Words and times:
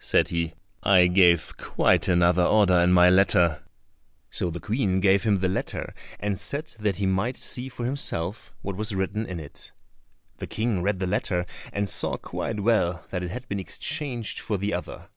said 0.00 0.26
he; 0.26 0.54
"I 0.82 1.06
gave 1.06 1.56
quite 1.56 2.08
another 2.08 2.42
order 2.42 2.76
in 2.80 2.92
my 2.92 3.08
letter." 3.10 3.62
So 4.28 4.50
the 4.50 4.58
Queen 4.58 4.98
gave 4.98 5.22
him 5.22 5.38
the 5.38 5.48
letter, 5.48 5.94
and 6.18 6.36
said 6.36 6.74
that 6.80 6.96
he 6.96 7.06
might 7.06 7.36
see 7.36 7.68
for 7.68 7.84
himself 7.84 8.52
what 8.60 8.74
was 8.74 8.92
written 8.92 9.24
in 9.24 9.38
it. 9.38 9.70
The 10.38 10.48
King 10.48 10.82
read 10.82 10.98
the 10.98 11.06
letter 11.06 11.46
and 11.72 11.88
saw 11.88 12.16
quite 12.16 12.58
well 12.58 13.06
that 13.10 13.22
it 13.22 13.30
had 13.30 13.46
been 13.48 13.60
exchanged 13.60 14.40
for 14.40 14.58
the 14.58 14.74
other. 14.74 15.10